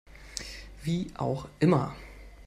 Wie 0.81 1.11
auch 1.15 1.47
immer. 1.59 1.95